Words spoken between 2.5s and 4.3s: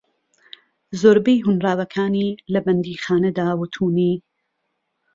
لە بەندیخانەدا وتونی